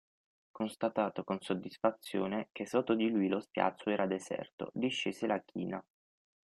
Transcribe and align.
Constatato 0.49 1.23
con 1.23 1.39
soddisfazione 1.41 2.49
che 2.53 2.65
sotto 2.65 2.95
di 2.95 3.07
lui 3.11 3.27
lo 3.27 3.39
spiazzo 3.39 3.91
era 3.91 4.07
deserto, 4.07 4.71
discese 4.73 5.27
la 5.27 5.39
china. 5.43 5.79